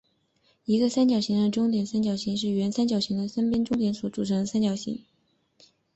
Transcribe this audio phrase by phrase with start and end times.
[0.65, 5.05] 一个三角形的中点三角形是原三角形的三边的中点所组成的三角形。